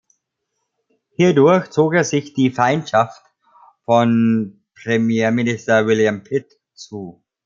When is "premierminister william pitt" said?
4.73-6.59